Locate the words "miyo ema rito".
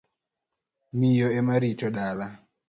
0.97-1.87